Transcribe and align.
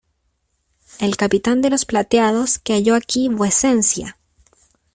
el 0.99 1.15
capitán 1.15 1.61
de 1.61 1.69
los 1.69 1.85
plateados, 1.85 2.57
que 2.57 2.73
halló 2.73 2.95
aquí 2.95 3.29
vuecencia. 3.29 4.17